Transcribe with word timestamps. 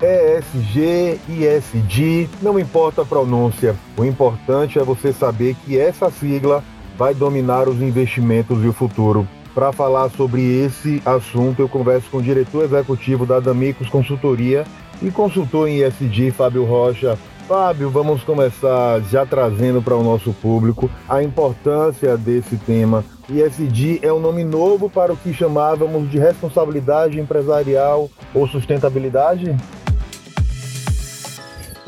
ESG, 0.00 1.20
ISD, 1.28 2.28
não 2.40 2.58
importa 2.58 3.02
a 3.02 3.04
pronúncia. 3.04 3.74
O 3.96 4.04
importante 4.04 4.78
é 4.78 4.84
você 4.84 5.12
saber 5.12 5.56
que 5.64 5.76
essa 5.76 6.08
sigla 6.08 6.62
vai 6.96 7.14
dominar 7.14 7.68
os 7.68 7.82
investimentos 7.82 8.62
e 8.62 8.68
o 8.68 8.72
futuro. 8.72 9.26
Para 9.54 9.72
falar 9.72 10.08
sobre 10.10 10.40
esse 10.64 11.02
assunto, 11.04 11.60
eu 11.60 11.68
converso 11.68 12.08
com 12.10 12.18
o 12.18 12.22
diretor 12.22 12.64
executivo 12.64 13.26
da 13.26 13.40
Damicos 13.40 13.88
Consultoria 13.88 14.64
e 15.02 15.10
consultor 15.10 15.68
em 15.68 15.82
ESG, 15.82 16.30
Fábio 16.30 16.64
Rocha. 16.64 17.18
Fábio, 17.48 17.90
vamos 17.90 18.22
começar 18.22 19.00
já 19.10 19.26
trazendo 19.26 19.82
para 19.82 19.96
o 19.96 20.02
nosso 20.04 20.32
público 20.34 20.88
a 21.08 21.22
importância 21.22 22.16
desse 22.16 22.56
tema. 22.56 23.04
ESG 23.28 24.00
é 24.02 24.12
um 24.12 24.20
nome 24.20 24.44
novo 24.44 24.88
para 24.88 25.12
o 25.12 25.16
que 25.16 25.32
chamávamos 25.32 26.10
de 26.10 26.18
responsabilidade 26.18 27.18
empresarial 27.18 28.08
ou 28.34 28.46
sustentabilidade? 28.46 29.56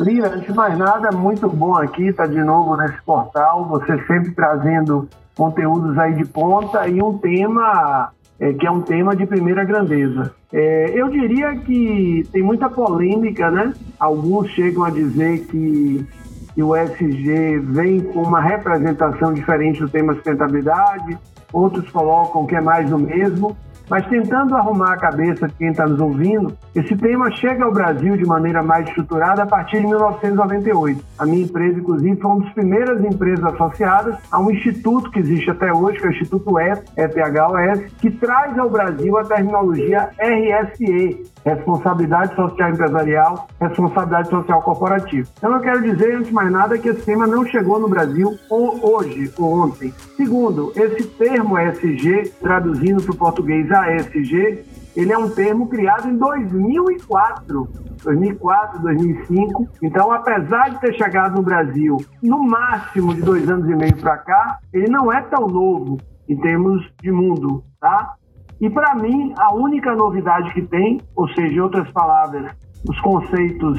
Lira, 0.00 0.28
antes 0.28 0.46
de 0.46 0.54
mais 0.54 0.78
nada, 0.78 1.12
muito 1.12 1.46
bom 1.46 1.76
aqui 1.76 2.08
estar 2.08 2.26
de 2.26 2.42
novo 2.42 2.74
nesse 2.74 3.00
portal, 3.02 3.66
você 3.66 4.02
sempre 4.06 4.30
trazendo 4.30 5.06
conteúdos 5.36 5.98
aí 5.98 6.14
de 6.14 6.24
ponta 6.24 6.88
e 6.88 7.02
um 7.02 7.18
tema 7.18 8.10
é, 8.38 8.54
que 8.54 8.66
é 8.66 8.70
um 8.70 8.80
tema 8.80 9.14
de 9.14 9.26
primeira 9.26 9.62
grandeza. 9.62 10.34
É, 10.50 10.90
eu 10.94 11.10
diria 11.10 11.54
que 11.54 12.26
tem 12.32 12.42
muita 12.42 12.70
polêmica, 12.70 13.50
né? 13.50 13.74
Alguns 13.98 14.48
chegam 14.52 14.84
a 14.84 14.90
dizer 14.90 15.46
que, 15.48 16.06
que 16.54 16.62
o 16.62 16.74
SG 16.74 17.58
vem 17.58 18.00
com 18.00 18.22
uma 18.22 18.40
representação 18.40 19.34
diferente 19.34 19.80
do 19.80 19.88
tema 19.90 20.14
sustentabilidade, 20.14 21.18
outros 21.52 21.90
colocam 21.90 22.46
que 22.46 22.56
é 22.56 22.60
mais 22.62 22.88
do 22.88 22.98
mesmo. 22.98 23.54
Mas 23.90 24.06
tentando 24.06 24.54
arrumar 24.54 24.92
a 24.92 24.96
cabeça 24.96 25.48
de 25.48 25.54
quem 25.54 25.70
está 25.70 25.84
nos 25.84 26.00
ouvindo, 26.00 26.56
esse 26.76 26.96
tema 26.96 27.28
chega 27.32 27.64
ao 27.64 27.72
Brasil 27.72 28.16
de 28.16 28.24
maneira 28.24 28.62
mais 28.62 28.86
estruturada 28.86 29.42
a 29.42 29.46
partir 29.46 29.80
de 29.80 29.88
1998. 29.88 31.04
A 31.18 31.26
minha 31.26 31.42
empresa, 31.42 31.80
inclusive, 31.80 32.20
foi 32.20 32.30
uma 32.30 32.44
das 32.44 32.52
primeiras 32.52 33.04
empresas 33.04 33.44
associadas 33.44 34.14
a 34.30 34.40
um 34.40 34.48
instituto 34.52 35.10
que 35.10 35.18
existe 35.18 35.50
até 35.50 35.72
hoje, 35.72 35.98
que 35.98 36.06
é 36.06 36.08
o 36.08 36.12
Instituto 36.12 36.60
ETH, 36.60 36.84
ETHOS, 36.96 37.92
que 37.98 38.10
traz 38.12 38.56
ao 38.56 38.70
Brasil 38.70 39.18
a 39.18 39.24
terminologia 39.24 40.10
RSE, 40.20 41.28
Responsabilidade 41.44 42.36
Social 42.36 42.70
Empresarial, 42.70 43.48
Responsabilidade 43.60 44.28
Social 44.28 44.62
Corporativa. 44.62 45.28
Então 45.36 45.52
eu 45.52 45.60
quero 45.60 45.82
dizer, 45.82 46.14
antes 46.14 46.28
de 46.28 46.34
mais 46.34 46.52
nada, 46.52 46.78
que 46.78 46.90
esse 46.90 47.02
tema 47.02 47.26
não 47.26 47.44
chegou 47.46 47.80
no 47.80 47.88
Brasil 47.88 48.38
hoje 48.48 49.32
ou 49.36 49.64
ontem. 49.64 49.92
Segundo, 50.16 50.72
esse 50.76 51.08
termo 51.08 51.58
ESG, 51.58 52.32
traduzindo 52.40 53.02
para 53.02 53.12
o 53.12 53.16
português 53.16 53.70
ASG, 53.84 54.64
ele 54.96 55.12
é 55.12 55.18
um 55.18 55.30
termo 55.30 55.68
criado 55.68 56.08
em 56.08 56.16
2004, 56.16 57.68
2004, 58.02 58.80
2005. 58.80 59.68
Então, 59.82 60.10
apesar 60.12 60.70
de 60.70 60.80
ter 60.80 60.94
chegado 60.94 61.36
no 61.36 61.42
Brasil 61.42 61.96
no 62.22 62.42
máximo 62.42 63.14
de 63.14 63.22
dois 63.22 63.48
anos 63.48 63.68
e 63.68 63.74
meio 63.74 63.96
para 63.96 64.18
cá, 64.18 64.58
ele 64.72 64.88
não 64.88 65.12
é 65.12 65.22
tão 65.22 65.46
novo 65.46 65.98
em 66.28 66.36
termos 66.36 66.88
de 67.02 67.10
mundo, 67.10 67.64
tá? 67.80 68.14
E 68.60 68.68
para 68.68 68.94
mim, 68.94 69.32
a 69.38 69.54
única 69.54 69.94
novidade 69.94 70.52
que 70.52 70.62
tem, 70.62 71.00
ou 71.16 71.28
seja, 71.28 71.54
em 71.54 71.60
outras 71.60 71.90
palavras, 71.92 72.52
os 72.88 73.00
conceitos 73.00 73.78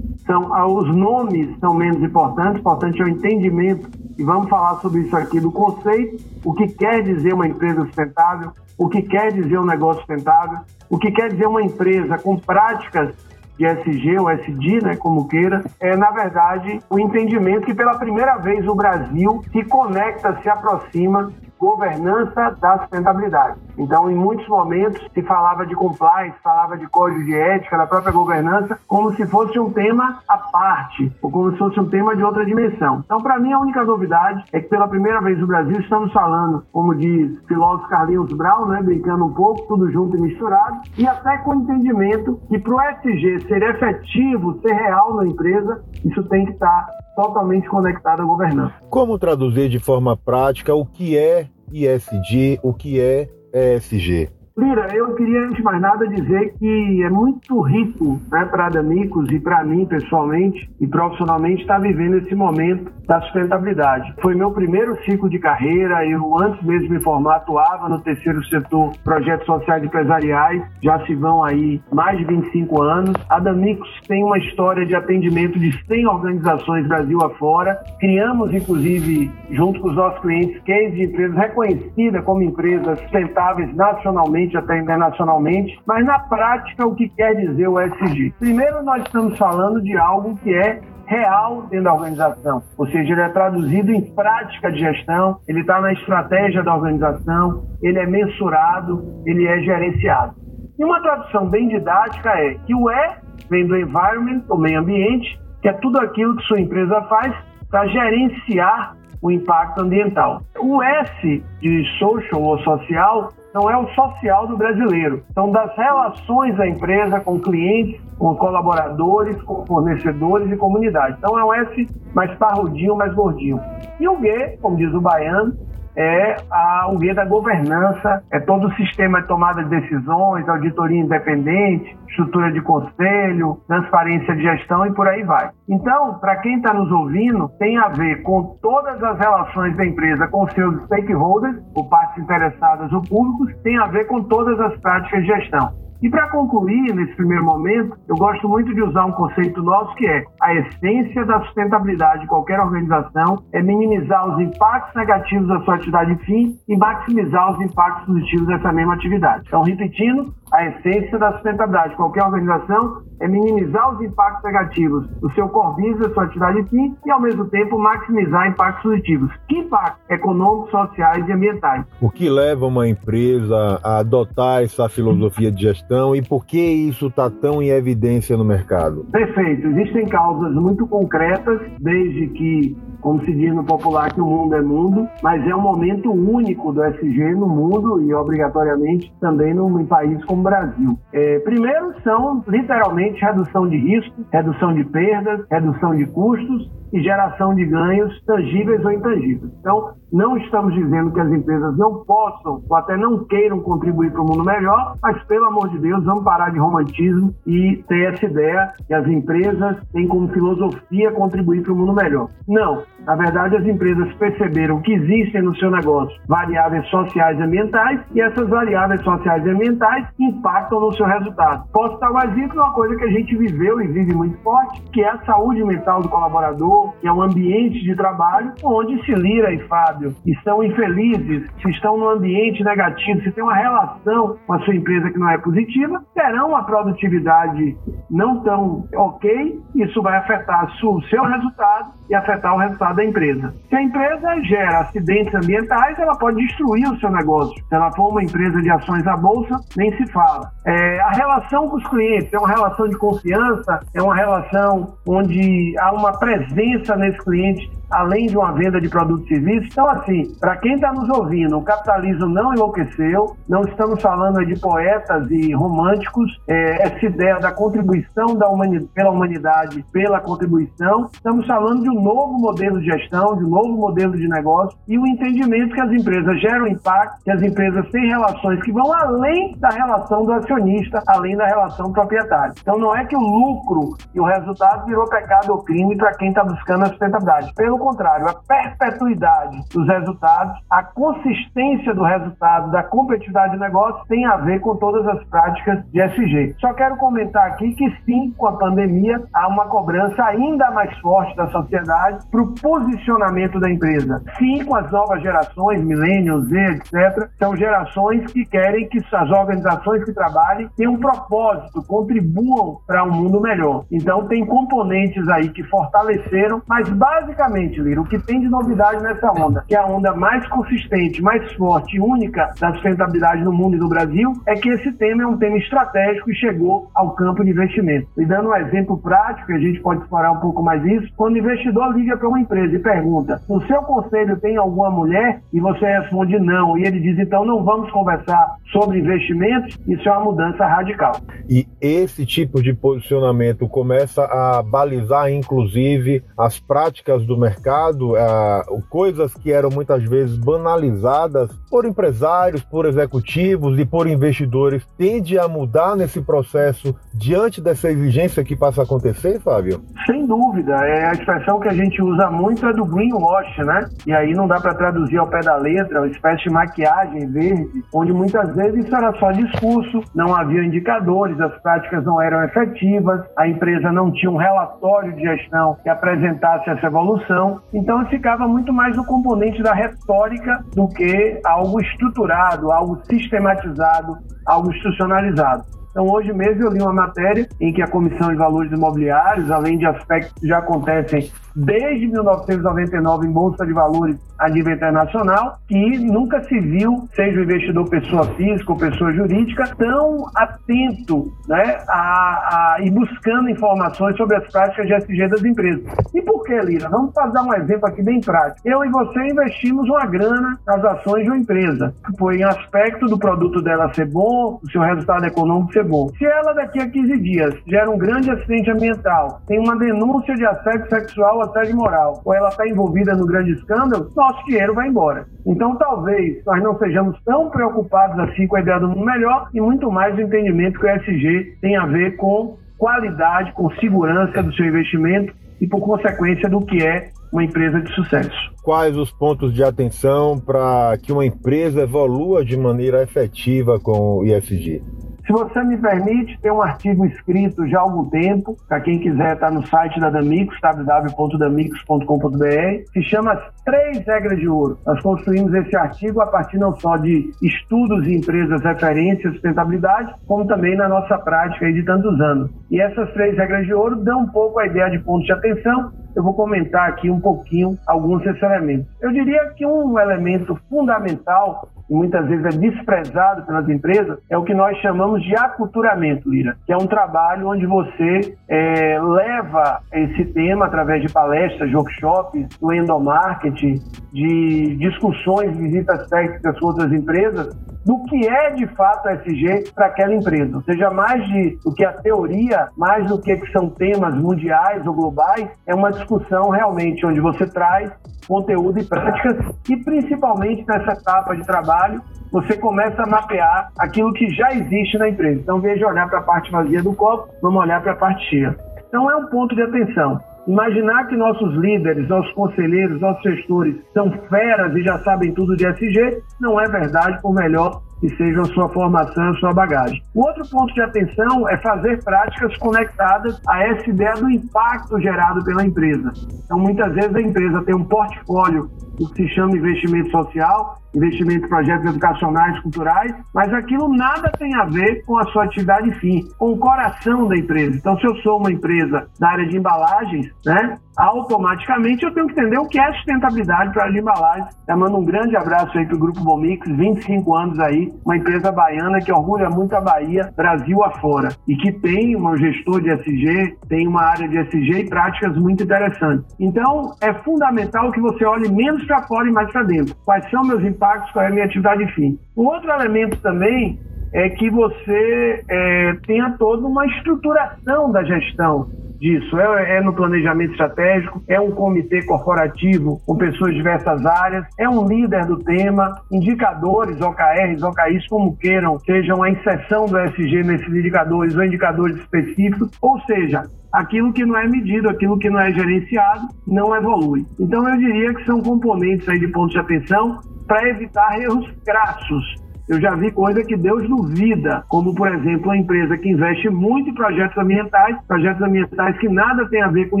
são, 0.26 0.52
ah, 0.54 0.66
os 0.66 0.94
nomes 0.94 1.58
são 1.58 1.74
menos 1.74 2.02
importantes, 2.02 2.60
importante 2.60 3.00
é 3.00 3.04
o 3.04 3.08
entendimento, 3.08 3.88
e 4.16 4.22
vamos 4.22 4.48
falar 4.48 4.76
sobre 4.76 5.02
isso 5.02 5.16
aqui 5.16 5.40
do 5.40 5.50
conceito, 5.50 6.22
o 6.44 6.54
que 6.54 6.68
quer 6.68 7.02
dizer 7.02 7.34
uma 7.34 7.46
empresa 7.46 7.84
sustentável, 7.84 8.52
o 8.76 8.88
que 8.88 9.02
quer 9.02 9.32
dizer 9.32 9.58
um 9.58 9.64
negócio 9.64 10.02
sustentável, 10.02 10.58
o 10.90 10.98
que 10.98 11.10
quer 11.10 11.30
dizer 11.30 11.46
uma 11.46 11.62
empresa 11.62 12.18
com 12.18 12.36
práticas 12.36 13.14
de 13.58 13.64
SG 13.66 14.18
ou 14.18 14.28
SD, 14.28 14.80
né, 14.82 14.96
como 14.96 15.28
queira, 15.28 15.64
é 15.78 15.96
na 15.96 16.10
verdade 16.10 16.80
o 16.90 16.98
entendimento 16.98 17.66
que 17.66 17.74
pela 17.74 17.98
primeira 17.98 18.36
vez 18.38 18.66
o 18.66 18.74
Brasil 18.74 19.44
se 19.52 19.64
conecta, 19.64 20.40
se 20.42 20.48
aproxima 20.48 21.32
governança 21.64 22.56
da 22.60 22.78
sustentabilidade. 22.80 23.58
Então, 23.76 24.10
em 24.10 24.14
muitos 24.14 24.46
momentos, 24.48 25.02
se 25.12 25.22
falava 25.22 25.66
de 25.66 25.74
compliance, 25.74 26.36
falava 26.42 26.76
de 26.76 26.86
código 26.86 27.24
de 27.24 27.34
ética, 27.34 27.76
da 27.76 27.86
própria 27.86 28.12
governança, 28.12 28.78
como 28.86 29.14
se 29.14 29.26
fosse 29.26 29.58
um 29.58 29.70
tema 29.72 30.18
à 30.28 30.38
parte, 30.38 31.12
ou 31.20 31.30
como 31.30 31.50
se 31.52 31.58
fosse 31.58 31.80
um 31.80 31.88
tema 31.88 32.14
de 32.14 32.22
outra 32.22 32.44
dimensão. 32.44 33.02
Então, 33.04 33.20
para 33.20 33.38
mim, 33.38 33.52
a 33.52 33.58
única 33.58 33.84
novidade 33.84 34.44
é 34.52 34.60
que 34.60 34.68
pela 34.68 34.86
primeira 34.86 35.20
vez 35.20 35.38
no 35.38 35.46
Brasil 35.46 35.78
estamos 35.80 36.12
falando, 36.12 36.64
como 36.72 36.94
diz 36.94 37.32
o 37.42 37.46
filósofo 37.46 37.88
Carlinhos 37.88 38.32
Brown, 38.32 38.66
né, 38.66 38.82
brincando 38.82 39.24
um 39.24 39.32
pouco, 39.32 39.66
tudo 39.66 39.90
junto 39.90 40.16
e 40.16 40.20
misturado, 40.20 40.80
e 40.96 41.06
até 41.06 41.38
com 41.38 41.50
o 41.50 41.54
entendimento 41.54 42.40
que 42.48 42.58
para 42.58 42.74
o 42.74 42.80
SG 42.80 43.40
ser 43.48 43.62
efetivo, 43.62 44.60
ser 44.60 44.72
real 44.72 45.14
na 45.14 45.26
empresa, 45.26 45.82
isso 46.04 46.22
tem 46.24 46.46
que 46.46 46.52
estar 46.52 46.86
totalmente 47.14 47.68
conectado 47.68 48.22
à 48.22 48.24
governança. 48.24 48.74
Como 48.90 49.18
traduzir 49.18 49.68
de 49.68 49.78
forma 49.78 50.16
prática 50.16 50.74
o 50.74 50.84
que 50.84 51.16
é 51.16 51.46
ISD, 51.72 52.60
o 52.62 52.72
que 52.72 53.00
é 53.00 53.28
ESG? 53.52 54.30
Lira, 54.56 54.86
eu 54.94 55.12
queria, 55.16 55.40
antes 55.40 55.56
de 55.56 55.64
mais 55.64 55.80
nada, 55.80 56.06
dizer 56.06 56.54
que 56.60 57.02
é 57.02 57.10
muito 57.10 57.60
rico 57.62 58.20
né, 58.30 58.44
para 58.44 58.66
a 58.66 58.68
Damicos 58.68 59.28
e 59.32 59.40
para 59.40 59.64
mim, 59.64 59.84
pessoalmente 59.84 60.70
e 60.80 60.86
profissionalmente, 60.86 61.62
estar 61.62 61.80
vivendo 61.80 62.18
esse 62.18 62.36
momento 62.36 62.92
da 63.04 63.20
sustentabilidade. 63.22 64.14
Foi 64.22 64.32
meu 64.36 64.52
primeiro 64.52 64.96
ciclo 65.04 65.28
de 65.28 65.40
carreira, 65.40 66.06
eu, 66.06 66.40
antes 66.40 66.62
mesmo 66.62 66.86
de 66.86 66.92
me 66.94 67.02
formar, 67.02 67.38
atuava 67.38 67.88
no 67.88 68.00
terceiro 68.00 68.44
setor 68.44 68.92
projetos 69.02 69.44
sociais 69.44 69.82
e 69.82 69.86
empresariais, 69.86 70.62
já 70.80 71.04
se 71.04 71.16
vão 71.16 71.42
aí 71.42 71.82
mais 71.92 72.16
de 72.16 72.24
25 72.24 72.80
anos. 72.80 73.12
A 73.28 73.40
Damicos 73.40 73.88
tem 74.06 74.22
uma 74.22 74.38
história 74.38 74.86
de 74.86 74.94
atendimento 74.94 75.58
de 75.58 75.72
100 75.84 76.06
organizações 76.06 76.86
Brasil 76.86 77.20
afora. 77.24 77.74
Criamos, 77.98 78.54
inclusive, 78.54 79.32
junto 79.50 79.80
com 79.80 79.88
os 79.88 79.96
nossos 79.96 80.20
clientes, 80.20 80.62
case 80.62 80.92
de 80.92 81.06
empresas 81.06 81.36
reconhecidas 81.36 82.24
como 82.24 82.40
empresas 82.40 83.00
sustentáveis 83.00 83.74
nacionalmente 83.74 84.43
até 84.56 84.78
internacionalmente, 84.78 85.80
mas 85.86 86.04
na 86.04 86.18
prática 86.18 86.86
o 86.86 86.94
que 86.94 87.08
quer 87.08 87.34
dizer 87.34 87.68
o 87.68 87.78
SG? 87.80 88.34
Primeiro 88.38 88.82
nós 88.82 89.02
estamos 89.02 89.38
falando 89.38 89.80
de 89.80 89.96
algo 89.96 90.36
que 90.38 90.54
é 90.54 90.80
real 91.06 91.62
dentro 91.62 91.84
da 91.84 91.94
organização, 91.94 92.62
ou 92.78 92.86
seja, 92.86 93.12
ele 93.12 93.20
é 93.20 93.28
traduzido 93.28 93.92
em 93.92 94.00
prática 94.14 94.72
de 94.72 94.78
gestão, 94.78 95.38
ele 95.46 95.60
está 95.60 95.80
na 95.80 95.92
estratégia 95.92 96.62
da 96.62 96.74
organização, 96.74 97.66
ele 97.82 97.98
é 97.98 98.06
mensurado, 98.06 99.22
ele 99.26 99.46
é 99.46 99.60
gerenciado. 99.60 100.34
E 100.78 100.84
uma 100.84 101.00
tradução 101.02 101.46
bem 101.48 101.68
didática 101.68 102.30
é 102.30 102.54
que 102.66 102.74
o 102.74 102.90
E 102.90 103.16
vem 103.50 103.66
do 103.66 103.76
environment, 103.76 104.42
o 104.48 104.56
meio 104.56 104.80
ambiente, 104.80 105.38
que 105.60 105.68
é 105.68 105.72
tudo 105.74 105.98
aquilo 106.00 106.36
que 106.36 106.42
sua 106.44 106.60
empresa 106.60 107.02
faz 107.02 107.34
para 107.70 107.86
gerenciar 107.86 108.96
o 109.22 109.30
impacto 109.30 109.80
ambiental. 109.80 110.42
O 110.58 110.82
S 110.82 111.42
de 111.60 111.84
social 111.98 112.42
ou 112.42 112.58
social 112.58 113.32
não 113.54 113.70
é 113.70 113.76
o 113.76 113.86
social 113.94 114.48
do 114.48 114.56
brasileiro. 114.56 115.22
São 115.32 115.52
das 115.52 115.74
relações 115.76 116.56
da 116.56 116.66
empresa 116.66 117.20
com 117.20 117.38
clientes, 117.38 118.00
com 118.18 118.34
colaboradores, 118.34 119.40
com 119.42 119.64
fornecedores 119.64 120.50
e 120.50 120.56
comunidade. 120.56 121.16
Então 121.18 121.38
é 121.38 121.44
um 121.44 121.54
S 121.54 121.86
mais 122.12 122.36
parrudinho, 122.36 122.96
mais 122.96 123.14
gordinho. 123.14 123.60
E 124.00 124.08
o 124.08 124.20
G, 124.20 124.58
como 124.60 124.76
diz 124.76 124.92
o 124.92 125.00
baiano, 125.00 125.56
é 125.96 126.36
a, 126.50 126.88
o 126.90 126.98
guia 126.98 127.14
da 127.14 127.24
governança, 127.24 128.22
é 128.30 128.40
todo 128.40 128.66
o 128.66 128.74
sistema 128.74 129.20
de 129.22 129.28
tomada 129.28 129.62
de 129.62 129.70
decisões, 129.70 130.48
auditoria 130.48 131.00
independente, 131.00 131.96
estrutura 132.08 132.52
de 132.52 132.60
conselho, 132.60 133.60
transparência 133.66 134.34
de 134.34 134.42
gestão 134.42 134.86
e 134.86 134.92
por 134.94 135.06
aí 135.06 135.22
vai. 135.22 135.50
Então, 135.68 136.18
para 136.18 136.36
quem 136.36 136.56
está 136.56 136.72
nos 136.72 136.90
ouvindo, 136.90 137.48
tem 137.58 137.78
a 137.78 137.88
ver 137.88 138.22
com 138.22 138.56
todas 138.60 139.02
as 139.02 139.18
relações 139.18 139.76
da 139.76 139.86
empresa 139.86 140.28
com 140.28 140.48
seus 140.50 140.82
stakeholders, 140.84 141.56
ou 141.74 141.88
partes 141.88 142.22
interessadas 142.22 142.92
ou 142.92 143.02
públicos, 143.02 143.54
tem 143.62 143.78
a 143.78 143.86
ver 143.86 144.06
com 144.06 144.22
todas 144.24 144.58
as 144.60 144.76
práticas 144.80 145.20
de 145.22 145.26
gestão. 145.26 145.83
E 146.02 146.10
para 146.10 146.28
concluir, 146.28 146.94
nesse 146.94 147.14
primeiro 147.16 147.44
momento, 147.44 147.96
eu 148.08 148.16
gosto 148.16 148.48
muito 148.48 148.74
de 148.74 148.82
usar 148.82 149.06
um 149.06 149.12
conceito 149.12 149.62
nosso 149.62 149.94
que 149.96 150.06
é 150.06 150.24
a 150.40 150.54
essência 150.54 151.24
da 151.24 151.40
sustentabilidade 151.44 152.22
de 152.22 152.26
qualquer 152.26 152.60
organização 152.60 153.42
é 153.52 153.62
minimizar 153.62 154.28
os 154.28 154.40
impactos 154.40 154.94
negativos 154.94 155.48
da 155.48 155.60
sua 155.60 155.76
atividade 155.76 156.16
fim 156.24 156.58
e 156.68 156.76
maximizar 156.76 157.52
os 157.52 157.60
impactos 157.60 158.06
positivos 158.06 158.46
dessa 158.46 158.72
mesma 158.72 158.94
atividade. 158.94 159.44
Então, 159.46 159.62
repetindo, 159.62 160.34
a 160.52 160.66
essência 160.66 161.18
da 161.18 161.32
sustentabilidade 161.32 161.90
de 161.90 161.96
qualquer 161.96 162.24
organização 162.24 163.02
é 163.20 163.28
minimizar 163.28 163.94
os 163.94 164.00
impactos 164.02 164.44
negativos 164.44 165.06
do 165.20 165.32
seu 165.32 165.48
core 165.48 165.94
da 165.94 166.12
sua 166.12 166.24
atividade 166.24 166.64
fim, 166.68 166.94
e 167.06 167.10
ao 167.10 167.20
mesmo 167.20 167.46
tempo 167.46 167.78
maximizar 167.78 168.48
impactos 168.48 168.82
positivos. 168.82 169.32
Que 169.48 169.58
impactos 169.58 170.02
econômicos, 170.10 170.70
sociais 170.70 171.26
e 171.26 171.32
ambientais? 171.32 171.84
O 172.00 172.10
que 172.10 172.28
leva 172.28 172.66
uma 172.66 172.86
empresa 172.88 173.80
a 173.82 173.98
adotar 173.98 174.62
essa 174.62 174.88
filosofia 174.88 175.50
de 175.50 175.62
gestão 175.62 175.83
e 176.16 176.22
por 176.22 176.46
que 176.46 176.58
isso 176.58 177.08
está 177.08 177.28
tão 177.28 177.62
em 177.62 177.68
evidência 177.68 178.36
no 178.36 178.44
mercado? 178.44 179.06
Perfeito. 179.12 179.66
Existem 179.68 180.06
causas 180.06 180.54
muito 180.54 180.86
concretas, 180.86 181.60
desde 181.80 182.28
que 182.28 182.76
como 183.04 183.22
se 183.22 183.32
diz 183.34 183.54
no 183.54 183.62
popular 183.62 184.10
que 184.14 184.20
o 184.20 184.24
mundo 184.24 184.54
é 184.54 184.62
mundo, 184.62 185.06
mas 185.22 185.46
é 185.46 185.54
um 185.54 185.60
momento 185.60 186.10
único 186.10 186.72
do 186.72 186.82
SG 186.82 187.34
no 187.34 187.46
mundo 187.46 188.00
e 188.00 188.14
obrigatoriamente 188.14 189.12
também 189.20 189.52
num 189.52 189.84
país 189.84 190.24
como 190.24 190.40
o 190.40 190.44
Brasil. 190.44 190.98
É, 191.12 191.38
primeiro 191.40 191.92
são 192.02 192.42
literalmente 192.48 193.20
redução 193.20 193.68
de 193.68 193.76
risco, 193.76 194.24
redução 194.32 194.74
de 194.74 194.84
perdas, 194.84 195.44
redução 195.50 195.94
de 195.94 196.06
custos 196.06 196.70
e 196.94 197.02
geração 197.02 197.54
de 197.54 197.66
ganhos 197.66 198.22
tangíveis 198.24 198.82
ou 198.84 198.92
intangíveis. 198.92 199.52
Então, 199.58 199.94
não 200.12 200.36
estamos 200.36 200.72
dizendo 200.74 201.10
que 201.12 201.20
as 201.20 201.30
empresas 201.32 201.76
não 201.76 202.04
possam 202.04 202.62
ou 202.70 202.76
até 202.76 202.96
não 202.96 203.24
queiram 203.24 203.58
contribuir 203.60 204.12
para 204.12 204.22
o 204.22 204.24
mundo 204.24 204.44
melhor, 204.44 204.96
mas, 205.02 205.20
pelo 205.24 205.46
amor 205.46 205.68
de 205.70 205.78
Deus, 205.78 206.04
vamos 206.04 206.22
parar 206.22 206.50
de 206.50 206.58
romantismo 206.60 207.34
e 207.44 207.82
ter 207.88 208.12
essa 208.12 208.24
ideia 208.24 208.72
que 208.86 208.94
as 208.94 209.06
empresas 209.08 209.76
têm 209.92 210.06
como 210.06 210.28
filosofia 210.28 211.10
contribuir 211.10 211.62
para 211.64 211.72
o 211.72 211.76
mundo 211.76 211.92
melhor. 211.92 212.28
Não. 212.46 212.82
Na 213.06 213.14
verdade, 213.16 213.56
as 213.56 213.66
empresas 213.66 214.12
perceberam 214.14 214.80
que 214.80 214.92
existem 214.92 215.42
no 215.42 215.54
seu 215.56 215.70
negócio 215.70 216.18
variáveis 216.26 216.86
sociais 216.88 217.38
e 217.38 217.42
ambientais 217.42 218.00
e 218.14 218.20
essas 218.20 218.48
variáveis 218.48 219.02
sociais 219.02 219.44
e 219.44 219.50
ambientais 219.50 220.06
impactam 220.18 220.80
no 220.80 220.92
seu 220.94 221.06
resultado. 221.06 221.68
Posso 221.72 221.98
dar 221.98 222.10
um 222.10 222.18
exemplo 222.18 222.52
de 222.52 222.58
uma 222.58 222.72
coisa 222.72 222.96
que 222.96 223.04
a 223.04 223.10
gente 223.10 223.36
viveu 223.36 223.80
e 223.80 223.88
vive 223.88 224.14
muito 224.14 224.38
forte, 224.38 224.82
que 224.92 225.02
é 225.02 225.10
a 225.10 225.18
saúde 225.24 225.62
mental 225.64 226.00
do 226.00 226.08
colaborador, 226.08 226.94
que 227.00 227.06
é 227.06 227.12
um 227.12 227.22
ambiente 227.22 227.82
de 227.82 227.94
trabalho 227.94 228.52
onde 228.62 229.04
se 229.04 229.14
Lira 229.14 229.52
e 229.52 229.58
Fábio 229.68 230.14
estão 230.26 230.62
infelizes, 230.62 231.46
se 231.60 231.70
estão 231.70 231.98
num 231.98 232.08
ambiente 232.08 232.64
negativo, 232.64 233.20
se 233.22 233.32
tem 233.32 233.44
uma 233.44 233.54
relação 233.54 234.38
com 234.46 234.52
a 234.54 234.58
sua 234.60 234.74
empresa 234.74 235.10
que 235.10 235.18
não 235.18 235.28
é 235.28 235.38
positiva, 235.38 236.02
terão 236.14 236.48
uma 236.48 236.64
produtividade 236.64 237.76
não 238.10 238.42
tão 238.42 238.86
ok, 238.94 239.60
isso 239.74 240.00
vai 240.00 240.16
afetar 240.16 240.66
o 240.84 241.02
seu 241.02 241.22
resultado 241.22 241.92
e 242.08 242.14
afetar 242.14 242.54
o 242.54 242.58
resultado 242.58 242.96
da 242.96 243.04
empresa. 243.04 243.54
Se 243.68 243.76
a 243.76 243.82
empresa 243.82 244.40
gera 244.42 244.80
acidentes 244.80 245.34
ambientais, 245.34 245.98
ela 245.98 246.16
pode 246.16 246.36
destruir 246.36 246.90
o 246.90 246.98
seu 246.98 247.10
negócio. 247.10 247.54
Se 247.54 247.74
ela 247.74 247.90
for 247.92 248.08
uma 248.08 248.22
empresa 248.22 248.60
de 248.60 248.70
ações 248.70 249.06
à 249.06 249.16
bolsa, 249.16 249.58
nem 249.76 249.94
se 249.96 250.06
fala. 250.12 250.50
É, 250.66 251.00
a 251.00 251.10
relação 251.10 251.68
com 251.68 251.76
os 251.76 251.86
clientes 251.88 252.32
é 252.32 252.38
uma 252.38 252.48
relação 252.48 252.88
de 252.88 252.96
confiança, 252.96 253.80
é 253.94 254.02
uma 254.02 254.14
relação 254.14 254.94
onde 255.06 255.74
há 255.78 255.92
uma 255.92 256.12
presença 256.18 256.96
nesse 256.96 257.18
cliente 257.18 257.70
além 257.94 258.26
de 258.26 258.36
uma 258.36 258.52
venda 258.52 258.80
de 258.80 258.88
produtos 258.88 259.24
e 259.26 259.28
serviços. 259.28 259.68
Então, 259.70 259.88
assim, 259.88 260.34
para 260.40 260.56
quem 260.56 260.74
está 260.74 260.92
nos 260.92 261.08
ouvindo, 261.10 261.56
o 261.56 261.62
capitalismo 261.62 262.26
não 262.26 262.52
enlouqueceu, 262.54 263.36
não 263.48 263.62
estamos 263.62 264.00
falando 264.02 264.44
de 264.44 264.58
poetas 264.60 265.30
e 265.30 265.52
românticos, 265.54 266.30
é, 266.48 266.86
essa 266.86 267.06
ideia 267.06 267.38
da 267.38 267.52
contribuição 267.52 268.36
da 268.36 268.48
humanidade, 268.48 268.90
pela 268.94 269.10
humanidade, 269.10 269.84
pela 269.92 270.20
contribuição, 270.20 271.08
estamos 271.12 271.46
falando 271.46 271.82
de 271.82 271.90
um 271.90 272.02
novo 272.02 272.38
modelo 272.38 272.80
de 272.80 272.86
gestão, 272.86 273.36
de 273.36 273.44
um 273.44 273.48
novo 273.48 273.76
modelo 273.76 274.16
de 274.16 274.28
negócio 274.28 274.76
e 274.88 274.98
o 274.98 275.06
entendimento 275.06 275.74
que 275.74 275.80
as 275.80 275.92
empresas 275.92 276.40
geram 276.40 276.66
impacto, 276.66 277.22
que 277.22 277.30
as 277.30 277.42
empresas 277.42 277.88
têm 277.90 278.08
relações 278.08 278.62
que 278.62 278.72
vão 278.72 278.92
além 278.92 279.56
da 279.58 279.68
relação 279.68 280.24
do 280.24 280.32
acionista, 280.32 281.02
além 281.06 281.36
da 281.36 281.46
relação 281.46 281.92
proprietária. 281.92 282.54
Então, 282.60 282.78
não 282.78 282.94
é 282.96 283.04
que 283.04 283.16
o 283.16 283.20
lucro 283.20 283.96
e 284.14 284.20
o 284.20 284.24
resultado 284.24 284.86
virou 284.86 285.08
pecado 285.08 285.50
ou 285.50 285.62
crime 285.62 285.96
para 285.96 286.14
quem 286.14 286.28
está 286.28 286.44
buscando 286.44 286.84
a 286.84 286.86
sustentabilidade. 286.86 287.52
Pelo 287.54 287.78
contrário, 287.84 288.26
a 288.28 288.34
perpetuidade 288.34 289.62
dos 289.72 289.86
resultados, 289.86 290.58
a 290.70 290.82
consistência 290.82 291.94
do 291.94 292.02
resultado, 292.02 292.70
da 292.70 292.82
competitividade 292.82 293.52
do 293.52 293.60
negócio 293.60 294.02
tem 294.08 294.24
a 294.24 294.38
ver 294.38 294.60
com 294.60 294.74
todas 294.76 295.06
as 295.06 295.22
práticas 295.24 295.84
de 295.90 296.00
SG. 296.00 296.54
Só 296.58 296.72
quero 296.72 296.96
comentar 296.96 297.48
aqui 297.48 297.74
que 297.74 297.90
sim, 298.06 298.32
com 298.38 298.46
a 298.46 298.52
pandemia, 298.52 299.22
há 299.34 299.48
uma 299.48 299.66
cobrança 299.66 300.24
ainda 300.24 300.70
mais 300.70 300.96
forte 300.98 301.36
da 301.36 301.46
sociedade 301.48 302.26
para 302.30 302.40
o 302.40 302.54
posicionamento 302.54 303.60
da 303.60 303.70
empresa. 303.70 304.22
Sim, 304.38 304.64
com 304.64 304.76
as 304.76 304.90
novas 304.90 305.20
gerações, 305.22 305.84
millennials, 305.84 306.48
Z, 306.48 306.56
etc., 306.58 307.28
são 307.38 307.54
gerações 307.56 308.32
que 308.32 308.46
querem 308.46 308.88
que 308.88 309.04
as 309.12 309.30
organizações 309.30 310.04
que 310.04 310.12
trabalhem 310.12 310.68
tenham 310.76 310.94
um 310.94 310.98
propósito, 310.98 311.82
contribuam 311.86 312.78
para 312.86 313.04
um 313.04 313.10
mundo 313.10 313.40
melhor. 313.40 313.84
Então, 313.90 314.26
tem 314.26 314.46
componentes 314.46 315.28
aí 315.28 315.50
que 315.50 315.62
fortaleceram, 315.64 316.62
mas 316.66 316.88
basicamente 316.88 317.63
Lira, 317.80 318.00
o 318.00 318.06
que 318.06 318.18
tem 318.18 318.40
de 318.40 318.48
novidade 318.48 319.02
nessa 319.02 319.30
onda, 319.32 319.64
que 319.66 319.74
é 319.74 319.78
a 319.78 319.86
onda 319.86 320.14
mais 320.14 320.46
consistente, 320.48 321.22
mais 321.22 321.52
forte 321.54 321.96
e 321.96 322.00
única 322.00 322.52
da 322.60 322.72
sustentabilidade 322.72 323.42
no 323.42 323.52
mundo 323.52 323.76
e 323.76 323.80
no 323.80 323.88
Brasil, 323.88 324.32
é 324.46 324.54
que 324.54 324.68
esse 324.68 324.92
tema 324.92 325.22
é 325.22 325.26
um 325.26 325.36
tema 325.36 325.56
estratégico 325.58 326.30
e 326.30 326.34
chegou 326.34 326.90
ao 326.94 327.14
campo 327.14 327.44
de 327.44 327.50
investimento. 327.50 328.08
E 328.18 328.24
dando 328.24 328.48
um 328.48 328.56
exemplo 328.56 328.98
prático, 328.98 329.52
a 329.52 329.58
gente 329.58 329.80
pode 329.80 330.02
explorar 330.02 330.32
um 330.32 330.40
pouco 330.40 330.62
mais 330.62 330.84
isso, 330.84 331.12
quando 331.16 331.34
o 331.34 331.38
investidor 331.38 331.96
liga 331.96 332.16
para 332.16 332.28
uma 332.28 332.40
empresa 332.40 332.74
e 332.74 332.78
pergunta: 332.78 333.40
no 333.48 333.64
seu 333.66 333.82
conselho 333.82 334.38
tem 334.38 334.56
alguma 334.56 334.90
mulher? 334.90 335.40
E 335.52 335.60
você 335.60 335.86
responde 335.86 336.38
não, 336.38 336.76
e 336.76 336.84
ele 336.84 337.00
diz: 337.00 337.18
então 337.18 337.44
não 337.44 337.64
vamos 337.64 337.90
conversar 337.90 338.56
sobre 338.72 338.98
investimentos, 338.98 339.78
isso 339.86 340.08
é 340.08 340.12
uma 340.12 340.24
mudança 340.24 340.66
radical. 340.66 341.12
E 341.48 341.66
esse 341.80 342.26
tipo 342.26 342.62
de 342.62 342.74
posicionamento 342.74 343.68
começa 343.68 344.24
a 344.24 344.62
balizar, 344.62 345.30
inclusive, 345.30 346.22
as 346.38 346.58
práticas 346.58 347.24
do 347.24 347.36
mercado 347.36 347.53
mercado, 347.54 348.12
uh, 348.12 348.82
coisas 348.90 349.32
que 349.34 349.52
eram 349.52 349.70
muitas 349.70 350.02
vezes 350.04 350.36
banalizadas 350.36 351.50
por 351.70 351.84
empresários, 351.84 352.62
por 352.62 352.86
executivos 352.86 353.78
e 353.78 353.84
por 353.84 354.06
investidores, 354.06 354.86
tende 354.98 355.38
a 355.38 355.48
mudar 355.48 355.96
nesse 355.96 356.20
processo 356.20 356.94
diante 357.12 357.60
dessa 357.60 357.90
exigência 357.90 358.44
que 358.44 358.56
passa 358.56 358.82
a 358.82 358.84
acontecer, 358.84 359.40
Fábio? 359.40 359.80
Sem 360.06 360.26
dúvida. 360.26 360.74
É 360.74 361.06
a 361.06 361.12
expressão 361.12 361.60
que 361.60 361.68
a 361.68 361.72
gente 361.72 362.02
usa 362.02 362.30
muito 362.30 362.66
é 362.66 362.72
do 362.72 362.84
greenwash, 362.84 363.58
né? 363.58 363.88
E 364.06 364.12
aí 364.12 364.32
não 364.34 364.46
dá 364.46 364.60
para 364.60 364.74
traduzir 364.74 365.18
ao 365.18 365.26
pé 365.26 365.40
da 365.40 365.56
letra, 365.56 366.00
uma 366.00 366.08
espécie 366.08 366.44
de 366.44 366.50
maquiagem 366.50 367.30
verde, 367.30 367.84
onde 367.92 368.12
muitas 368.12 368.54
vezes 368.54 368.84
isso 368.84 368.94
era 368.94 369.12
só 369.18 369.30
discurso, 369.32 370.02
não 370.14 370.34
havia 370.34 370.64
indicadores, 370.64 371.40
as 371.40 371.56
práticas 371.62 372.04
não 372.04 372.20
eram 372.20 372.42
efetivas, 372.44 373.20
a 373.36 373.48
empresa 373.48 373.92
não 373.92 374.12
tinha 374.12 374.30
um 374.30 374.36
relatório 374.36 375.12
de 375.14 375.22
gestão 375.22 375.76
que 375.82 375.88
apresentasse 375.88 376.68
essa 376.70 376.86
evolução. 376.86 377.43
Então 377.72 378.04
ficava 378.06 378.46
muito 378.46 378.72
mais 378.72 378.96
no 378.96 379.04
componente 379.04 379.62
da 379.62 379.72
retórica 379.72 380.64
do 380.74 380.88
que 380.88 381.40
algo 381.44 381.80
estruturado, 381.80 382.70
algo 382.72 383.00
sistematizado, 383.04 384.18
algo 384.46 384.70
institucionalizado. 384.70 385.64
Então, 385.94 386.08
hoje 386.08 386.32
mesmo 386.32 386.64
eu 386.64 386.72
li 386.72 386.82
uma 386.82 386.92
matéria 386.92 387.48
em 387.60 387.72
que 387.72 387.80
a 387.80 387.86
Comissão 387.86 388.28
de 388.30 388.34
Valores 388.34 388.72
Imobiliários, 388.72 389.48
além 389.48 389.78
de 389.78 389.86
aspectos 389.86 390.32
que 390.40 390.48
já 390.48 390.58
acontecem 390.58 391.30
desde 391.54 392.08
1999 392.08 393.28
em 393.28 393.30
Bolsa 393.30 393.64
de 393.64 393.72
Valores 393.72 394.16
a 394.36 394.48
nível 394.48 394.74
internacional, 394.74 395.58
que 395.68 395.98
nunca 395.98 396.42
se 396.44 396.58
viu, 396.58 397.08
seja 397.14 397.38
o 397.38 397.44
investidor 397.44 397.88
pessoa 397.88 398.26
física 398.34 398.72
ou 398.72 398.78
pessoa 398.78 399.12
jurídica, 399.12 399.72
tão 399.78 400.26
atento 400.34 401.32
né, 401.48 401.78
a, 401.88 401.94
a, 401.94 402.76
e 402.80 402.90
buscando 402.90 403.48
informações 403.48 404.16
sobre 404.16 404.36
as 404.36 404.50
práticas 404.50 404.86
de 404.86 404.94
SG 404.94 405.28
das 405.28 405.44
empresas. 405.44 405.84
E 406.12 406.20
por 406.22 406.42
que, 406.42 406.60
Lira? 406.60 406.88
Vamos 406.88 407.14
fazer 407.14 407.38
um 407.38 407.54
exemplo 407.54 407.86
aqui 407.86 408.02
bem 408.02 408.20
prático. 408.20 408.66
Eu 408.68 408.84
e 408.84 408.88
você 408.88 409.28
investimos 409.28 409.88
uma 409.88 410.06
grana 410.06 410.58
nas 410.66 410.84
ações 410.84 411.22
de 411.22 411.30
uma 411.30 411.38
empresa, 411.38 411.94
foi 412.18 412.38
em 412.38 412.44
aspecto 412.44 413.06
do 413.06 413.16
produto 413.16 413.62
dela 413.62 413.92
ser 413.94 414.06
bom, 414.06 414.58
o 414.60 414.70
seu 414.70 414.82
resultado 414.82 415.24
econômico 415.24 415.72
ser 415.72 415.83
Se 416.18 416.24
ela 416.24 416.52
daqui 416.52 416.80
a 416.80 416.88
15 416.88 417.20
dias 417.20 417.54
gera 417.66 417.90
um 417.90 417.98
grande 417.98 418.30
acidente 418.30 418.70
ambiental, 418.70 419.40
tem 419.46 419.58
uma 419.58 419.76
denúncia 419.76 420.34
de 420.34 420.44
assédio 420.44 420.88
sexual 420.88 421.42
assédio 421.42 421.76
moral 421.76 422.20
ou 422.24 422.34
ela 422.34 422.48
está 422.48 422.66
envolvida 422.66 423.14
no 423.14 423.26
grande 423.26 423.52
escândalo, 423.52 424.10
nosso 424.14 424.44
dinheiro 424.46 424.74
vai 424.74 424.88
embora. 424.88 425.26
Então, 425.46 425.76
talvez 425.76 426.44
nós 426.44 426.62
não 426.62 426.78
sejamos 426.78 427.18
tão 427.24 427.50
preocupados 427.50 428.18
assim 428.20 428.46
com 428.46 428.56
a 428.56 428.60
ideia 428.60 428.80
do 428.80 428.88
mundo 428.88 429.04
melhor 429.04 429.48
e 429.52 429.60
muito 429.60 429.90
mais 429.90 430.16
o 430.16 430.20
entendimento 430.20 430.78
que 430.78 430.86
o 430.86 430.90
ESG 430.90 431.58
tem 431.60 431.76
a 431.76 431.86
ver 431.86 432.16
com 432.16 432.56
qualidade, 432.78 433.52
com 433.52 433.70
segurança 433.76 434.42
do 434.42 434.52
seu 434.54 434.66
investimento 434.66 435.34
e, 435.60 435.66
por 435.66 435.80
consequência, 435.80 436.48
do 436.48 436.60
que 436.60 436.82
é 436.82 437.10
uma 437.32 437.42
empresa 437.42 437.80
de 437.80 437.92
sucesso. 437.94 438.54
Quais 438.62 438.96
os 438.96 439.10
pontos 439.10 439.52
de 439.52 439.62
atenção 439.64 440.38
para 440.38 440.96
que 441.02 441.12
uma 441.12 441.26
empresa 441.26 441.82
evolua 441.82 442.44
de 442.44 442.56
maneira 442.56 443.02
efetiva 443.02 443.80
com 443.80 444.18
o 444.18 444.24
ESG? 444.24 444.82
Se 445.26 445.32
você 445.32 445.62
me 445.62 445.78
permite, 445.78 446.38
tem 446.40 446.52
um 446.52 446.60
artigo 446.60 447.06
escrito 447.06 447.66
já 447.66 447.78
há 447.78 447.82
algum 447.82 448.04
tempo, 448.10 448.58
para 448.68 448.78
quem 448.80 448.98
quiser 448.98 449.32
estar 449.34 449.48
tá 449.48 449.50
no 449.50 449.66
site 449.66 449.98
da 449.98 450.10
Damicos, 450.10 450.60
www.damicos.com.br, 450.60 452.92
se 452.92 453.02
chama 453.04 453.32
As 453.32 453.42
Três 453.64 454.04
Regras 454.06 454.38
de 454.38 454.46
Ouro. 454.46 454.78
Nós 454.84 455.00
construímos 455.00 455.54
esse 455.54 455.74
artigo 455.74 456.20
a 456.20 456.26
partir 456.26 456.58
não 456.58 456.78
só 456.78 456.98
de 456.98 457.30
estudos 457.42 458.06
e 458.06 458.16
empresas 458.16 458.62
referências 458.62 459.32
sustentabilidade, 459.32 460.14
como 460.26 460.46
também 460.46 460.76
na 460.76 460.90
nossa 460.90 461.16
prática 461.16 461.72
de 461.72 461.82
tantos 461.84 462.20
anos. 462.20 462.50
E 462.70 462.78
essas 462.78 463.10
três 463.14 463.34
regras 463.38 463.64
de 463.64 463.72
ouro 463.72 463.96
dão 463.96 464.20
um 464.20 464.28
pouco 464.28 464.58
a 464.58 464.66
ideia 464.66 464.90
de 464.90 464.98
pontos 464.98 465.24
de 465.24 465.32
atenção 465.32 465.90
eu 466.14 466.22
vou 466.22 466.32
comentar 466.32 466.88
aqui 466.88 467.10
um 467.10 467.20
pouquinho 467.20 467.76
alguns 467.86 468.22
desse 468.22 468.44
elementos. 468.44 468.86
Eu 469.00 469.10
diria 469.10 469.46
que 469.56 469.66
um 469.66 469.98
elemento 469.98 470.56
fundamental 470.70 471.68
e 471.88 471.94
muitas 471.94 472.26
vezes 472.26 472.44
é 472.44 472.58
desprezado 472.58 473.44
pelas 473.46 473.68
empresas, 473.68 474.18
é 474.30 474.38
o 474.38 474.44
que 474.44 474.54
nós 474.54 474.76
chamamos 474.78 475.22
de 475.22 475.36
aculturamento, 475.36 476.28
Lira, 476.28 476.56
que 476.66 476.72
é 476.72 476.76
um 476.76 476.86
trabalho 476.86 477.48
onde 477.48 477.66
você 477.66 478.36
é, 478.48 478.98
leva 479.00 479.80
esse 479.92 480.24
tema 480.26 480.66
através 480.66 481.02
de 481.02 481.12
palestras, 481.12 481.72
workshops, 481.72 482.48
do 482.60 482.72
endomarketing, 482.72 483.80
de 484.12 484.76
discussões, 484.76 485.56
visitas 485.56 486.08
técnicas 486.08 486.58
com 486.58 486.66
outras 486.66 486.92
empresas, 486.92 487.54
do 487.84 488.02
que 488.04 488.26
é 488.26 488.50
de 488.50 488.66
fato 488.68 489.08
SG 489.08 489.70
para 489.74 489.86
aquela 489.86 490.14
empresa. 490.14 490.56
Ou 490.56 490.62
seja, 490.62 490.90
mais 490.90 491.24
de, 491.26 491.58
do 491.62 491.72
que 491.74 491.84
a 491.84 491.92
teoria, 491.92 492.68
mais 492.76 493.06
do 493.06 493.20
que, 493.20 493.36
que 493.36 493.52
são 493.52 493.68
temas 493.68 494.14
mundiais 494.14 494.86
ou 494.86 494.94
globais, 494.94 495.48
é 495.66 495.74
uma 495.74 495.92
discussão 495.92 496.48
realmente 496.48 497.04
onde 497.04 497.20
você 497.20 497.46
traz 497.46 497.92
conteúdo 498.26 498.78
e 498.78 498.84
práticas 498.84 499.54
e 499.68 499.76
principalmente 499.76 500.64
nessa 500.66 500.92
etapa 500.92 501.36
de 501.36 501.44
trabalho 501.44 502.00
você 502.32 502.56
começa 502.56 503.00
a 503.02 503.06
mapear 503.06 503.70
aquilo 503.78 504.12
que 504.12 504.28
já 504.30 504.52
existe 504.52 504.98
na 504.98 505.08
empresa. 505.08 505.40
Então, 505.40 505.60
veja 505.60 505.86
olhar 505.86 506.08
para 506.08 506.18
a 506.18 506.22
parte 506.22 506.50
vazia 506.50 506.82
do 506.82 506.92
copo, 506.92 507.28
vamos 507.40 507.62
olhar 507.62 507.80
para 507.80 507.92
a 507.92 507.96
parte 507.96 508.28
cheia. 508.28 508.56
Então, 508.88 509.08
é 509.08 509.14
um 509.14 509.26
ponto 509.26 509.54
de 509.54 509.62
atenção. 509.62 510.20
Imaginar 510.46 511.06
que 511.06 511.16
nossos 511.16 511.54
líderes, 511.54 512.06
nossos 512.08 512.30
conselheiros, 512.32 513.00
nossos 513.00 513.22
gestores 513.22 513.76
são 513.94 514.10
feras 514.28 514.76
e 514.76 514.82
já 514.82 514.98
sabem 514.98 515.32
tudo 515.32 515.56
de 515.56 515.66
SG, 515.66 516.22
não 516.38 516.60
é 516.60 516.68
verdade, 516.68 517.20
por 517.22 517.34
melhor 517.34 517.80
que 518.00 518.14
seja 518.16 518.42
a 518.42 518.44
sua 518.46 518.68
formação, 518.68 519.30
a 519.30 519.34
sua 519.36 519.54
bagagem. 519.54 520.02
O 520.14 520.26
outro 520.26 520.42
ponto 520.50 520.74
de 520.74 520.82
atenção 520.82 521.48
é 521.48 521.56
fazer 521.58 522.04
práticas 522.04 522.54
conectadas 522.58 523.40
a 523.48 523.62
essa 523.64 523.88
ideia 523.88 524.12
do 524.14 524.30
impacto 524.30 525.00
gerado 525.00 525.42
pela 525.44 525.64
empresa. 525.64 526.12
Então, 526.44 526.58
muitas 526.58 526.92
vezes 526.92 527.14
a 527.14 527.22
empresa 527.22 527.62
tem 527.64 527.74
um 527.74 527.84
portfólio 527.84 528.68
o 529.00 529.08
que 529.08 529.22
se 529.22 529.34
chama 529.34 529.56
investimento 529.56 530.10
social, 530.10 530.76
investimento 530.94 531.46
em 531.46 531.48
projetos 531.48 531.86
educacionais, 531.90 532.60
culturais, 532.60 533.14
mas 533.34 533.52
aquilo 533.52 533.88
nada 533.88 534.30
tem 534.38 534.54
a 534.54 534.64
ver 534.64 535.02
com 535.04 535.18
a 535.18 535.24
sua 535.26 535.44
atividade 535.44 535.92
fim, 536.00 536.22
com 536.38 536.52
o 536.52 536.58
coração 536.58 537.28
da 537.28 537.36
empresa. 537.36 537.76
Então, 537.76 537.98
se 537.98 538.06
eu 538.06 538.14
sou 538.16 538.38
uma 538.38 538.52
empresa 538.52 539.06
da 539.18 539.30
área 539.30 539.46
de 539.46 539.56
embalagens, 539.56 540.30
né, 540.44 540.78
automaticamente 540.96 542.04
eu 542.04 542.14
tenho 542.14 542.26
que 542.26 542.32
entender 542.32 542.58
o 542.58 542.68
que 542.68 542.78
é 542.78 542.92
sustentabilidade 542.94 543.72
para 543.72 543.82
a 543.82 543.84
área 543.86 543.94
de 543.94 544.00
embalagens. 544.00 544.56
Eu 544.68 544.76
mando 544.76 544.98
um 544.98 545.04
grande 545.04 545.36
abraço 545.36 545.76
aí 545.76 545.86
para 545.86 545.96
o 545.96 545.98
Grupo 545.98 546.20
Bomix, 546.20 546.66
25 546.68 547.34
anos 547.34 547.58
aí, 547.58 547.92
uma 548.04 548.16
empresa 548.16 548.52
baiana 548.52 549.00
que 549.00 549.12
orgulha 549.12 549.50
muito 549.50 549.74
a 549.74 549.80
Bahia, 549.80 550.32
Brasil 550.36 550.82
afora, 550.84 551.28
e 551.48 551.56
que 551.56 551.72
tem 551.72 552.16
um 552.16 552.36
gestor 552.36 552.80
de 552.80 552.90
SG, 552.90 553.56
tem 553.68 553.86
uma 553.88 554.02
área 554.02 554.28
de 554.28 554.38
SG 554.38 554.80
e 554.80 554.88
práticas 554.88 555.36
muito 555.36 555.62
interessantes. 555.62 556.34
Então, 556.38 556.94
é 557.00 557.12
fundamental 557.22 557.90
que 557.90 558.00
você 558.00 558.24
olhe 558.24 558.48
menos 558.48 558.84
para 558.86 559.02
fora 559.02 559.28
e 559.28 559.32
mais 559.32 559.50
para 559.52 559.62
dentro. 559.64 559.94
Quais 560.04 560.28
são 560.30 560.42
meus 560.44 560.62
impactos, 560.62 560.83
qual 561.12 561.24
é 561.24 561.28
a 561.28 561.30
minha 561.30 561.44
atividade 561.44 561.86
fim. 561.94 562.18
Um 562.36 562.46
outro 562.46 562.70
elemento 562.70 563.16
também 563.20 563.78
é 564.12 564.28
que 564.28 564.48
você 564.48 565.44
é, 565.50 565.94
tenha 566.06 566.30
toda 566.38 566.66
uma 566.66 566.86
estruturação 566.86 567.90
da 567.90 568.04
gestão 568.04 568.68
disso. 569.00 569.38
É, 569.38 569.78
é, 569.78 569.80
no 569.80 569.92
planejamento 569.92 570.52
estratégico, 570.52 571.20
é 571.28 571.40
um 571.40 571.50
comitê 571.50 572.02
corporativo 572.04 573.00
com 573.04 573.16
pessoas 573.16 573.50
de 573.50 573.56
diversas 573.56 574.06
áreas, 574.06 574.46
é 574.58 574.68
um 574.68 574.86
líder 574.86 575.26
do 575.26 575.38
tema, 575.38 576.00
indicadores, 576.12 577.00
OKRs, 577.00 577.62
OKIs, 577.62 578.06
como 578.06 578.36
queiram, 578.36 578.78
sejam 578.80 579.22
a 579.22 579.30
inserção 579.30 579.86
do 579.86 579.98
SG 579.98 580.44
nesses 580.44 580.68
indicadores 580.68 581.34
ou 581.34 581.44
indicadores 581.44 581.96
específicos, 581.96 582.70
ou 582.80 583.00
seja, 583.00 583.42
aquilo 583.72 584.12
que 584.12 584.24
não 584.24 584.36
é 584.36 584.46
medido, 584.46 584.88
aquilo 584.88 585.18
que 585.18 585.28
não 585.28 585.40
é 585.40 585.52
gerenciado, 585.52 586.28
não 586.46 586.74
evolui. 586.76 587.26
Então 587.40 587.68
eu 587.68 587.76
diria 587.76 588.14
que 588.14 588.24
são 588.24 588.40
componentes 588.40 589.08
aí 589.08 589.18
de 589.18 589.28
pontos 589.28 589.52
de 589.52 589.58
atenção 589.58 590.20
para 590.46 590.68
evitar 590.68 591.20
erros 591.20 591.50
crassos. 591.64 592.44
Eu 592.66 592.80
já 592.80 592.94
vi 592.96 593.10
coisa 593.10 593.44
que 593.44 593.56
Deus 593.58 593.86
duvida, 593.86 594.64
como 594.68 594.94
por 594.94 595.06
exemplo 595.14 595.50
a 595.50 595.56
empresa 595.56 595.98
que 595.98 596.08
investe 596.08 596.48
muito 596.48 596.88
em 596.88 596.94
projetos 596.94 597.36
ambientais, 597.36 597.94
projetos 598.08 598.40
ambientais 598.40 598.98
que 598.98 599.08
nada 599.08 599.46
tem 599.50 599.62
a 599.62 599.68
ver 599.68 599.90
com 599.90 599.96
o 599.96 600.00